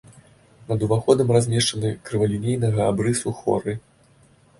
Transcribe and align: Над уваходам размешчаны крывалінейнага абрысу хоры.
Над 0.69 0.85
уваходам 0.85 1.33
размешчаны 1.35 1.91
крывалінейнага 2.07 2.81
абрысу 2.93 3.35
хоры. 3.43 3.77